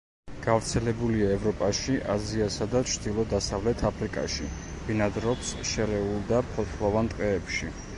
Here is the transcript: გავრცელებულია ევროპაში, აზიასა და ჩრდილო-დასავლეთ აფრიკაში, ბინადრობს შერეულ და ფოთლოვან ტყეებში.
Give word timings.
გავრცელებულია 0.43 1.27
ევროპაში, 1.33 1.97
აზიასა 2.15 2.69
და 2.73 2.83
ჩრდილო-დასავლეთ 2.93 3.87
აფრიკაში, 3.93 4.51
ბინადრობს 4.89 5.57
შერეულ 5.75 6.29
და 6.35 6.47
ფოთლოვან 6.55 7.15
ტყეებში. 7.17 7.77